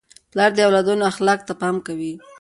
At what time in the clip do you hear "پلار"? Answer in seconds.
0.31-0.51